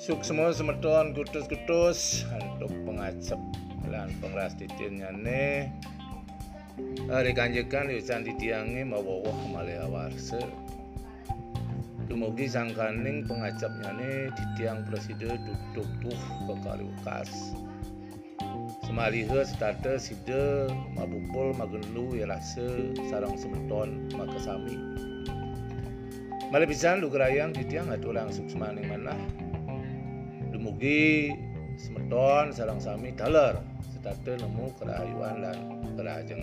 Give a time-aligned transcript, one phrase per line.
[0.00, 3.36] Suksma semeton kutus-kutus untuk pengacep
[3.84, 5.68] lan pengras titin nyane.
[7.12, 10.40] Hari kanjekan yusan ditiangi mawawah malaya warse
[12.08, 17.52] Dumugi sangkaning pengacap nyane ditiang presiden duduk tuh bekali ukas.
[18.88, 24.80] Semalihe starte side mabupul magelu yelase sarang semeton makasami
[26.48, 29.49] Malebisan lugrayang ditiang atuh langsung semaning manah
[30.60, 31.32] Dumugi
[31.80, 33.56] semeton sarang sami daler
[33.96, 35.56] setate nemu kerayuan dan
[35.96, 36.39] kerajengan.